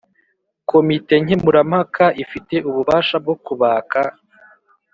Komite 0.69 1.13
nkemurampaka 1.23 2.05
ifite 2.23 2.55
ububasha 2.69 3.15
bwo 3.23 3.35
kubaka 3.45 4.01